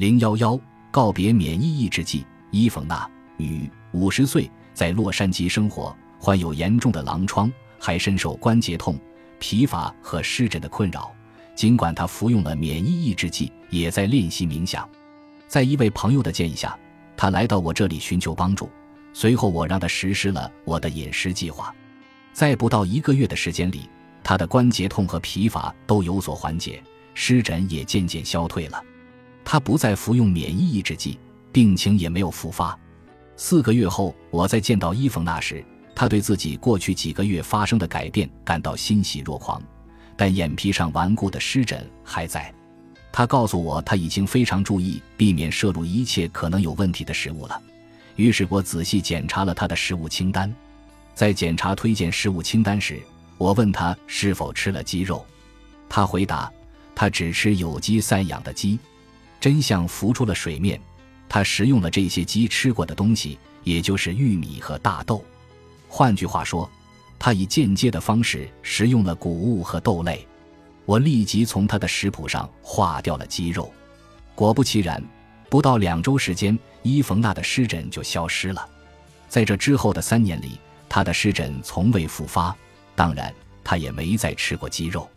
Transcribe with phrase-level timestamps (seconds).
[0.00, 0.58] 零幺幺
[0.90, 2.24] 告别免疫抑制剂。
[2.50, 3.06] 伊冯娜，
[3.36, 8.98] 女，五十岁，在洛杉矶生活，患有严重的狼疮，还深受关节痛、
[9.38, 11.12] 疲乏和湿疹的困扰。
[11.54, 14.88] 尽管她服用了免疫抑制剂，也在练习冥想。
[15.46, 16.74] 在一位朋友的建议下，
[17.14, 18.70] 她来到我这里寻求帮助。
[19.12, 21.74] 随后，我让她实施了我的饮食计划。
[22.32, 23.86] 在不到一个月的时间里，
[24.24, 26.82] 她的关节痛和疲乏都有所缓解，
[27.12, 28.82] 湿疹也渐渐消退了。
[29.44, 31.18] 他不再服用免疫抑制剂。
[31.52, 32.78] 病情也没有复发。
[33.36, 35.64] 四个月后，我再见到伊冯娜时，
[35.96, 39.60] 她对自己过去几个月发生的改变感到欣喜若狂，
[40.16, 42.54] 但眼皮上顽固的湿疹还在。
[43.10, 47.60] 她告诉我，她已经非常注意避免摄入一切可能有问题的食物了。
[48.14, 50.54] 于是我仔细检查了她的食物清单。
[51.12, 53.00] 在检查推荐食物清单时，
[53.38, 55.26] 我问她是否吃了鸡肉。
[55.88, 56.48] 她回答，
[56.94, 58.78] 她只吃有机散养的鸡。
[59.40, 60.80] 真相浮出了水面。
[61.28, 65.24] 他食用了这些鸡吃过的东西，也就是玉米和大豆。
[65.88, 66.68] 换句话说，
[67.18, 70.26] 他以间接的方式食用了谷物和豆类。
[70.86, 73.72] 我立即从他的食谱上划掉了鸡肉。
[74.34, 75.00] 果不其然，
[75.48, 78.68] 不到两周时间，伊冯娜的湿疹就消失了。
[79.28, 82.56] 在这之后的三年里，他的湿疹从未复发。
[82.96, 85.08] 当然，他也没再吃过鸡肉。